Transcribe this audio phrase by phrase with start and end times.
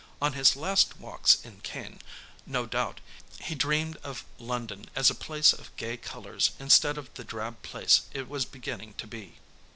[0.19, 1.99] On his last walks in Caen,
[2.47, 3.01] no doubt,
[3.39, 8.01] he dreamed of London as a place of gay colours instead of the drab place
[8.11, 9.35] it was beginning to be.